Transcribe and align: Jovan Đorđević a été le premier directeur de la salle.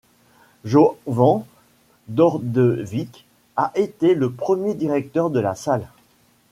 Jovan 0.65 1.45
Đorđević 2.07 3.23
a 3.55 3.71
été 3.75 4.15
le 4.15 4.31
premier 4.33 4.73
directeur 4.73 5.29
de 5.29 5.39
la 5.39 5.53
salle. 5.53 5.87